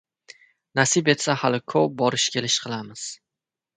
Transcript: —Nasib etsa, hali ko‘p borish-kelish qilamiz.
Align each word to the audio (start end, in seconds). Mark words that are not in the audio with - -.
—Nasib 0.79 1.11
etsa, 1.13 1.35
hali 1.41 1.61
ko‘p 1.73 1.93
borish-kelish 2.03 2.57
qilamiz. 2.65 3.05